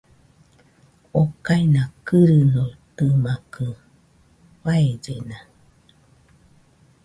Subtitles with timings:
[1.21, 3.65] Okaina kɨrɨnotɨmakɨ,
[4.61, 5.37] faellena